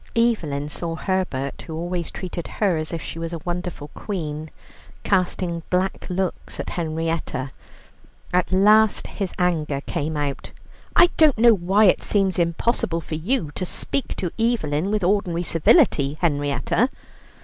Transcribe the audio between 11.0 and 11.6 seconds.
don't know